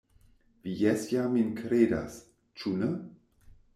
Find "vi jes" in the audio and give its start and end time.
0.63-1.03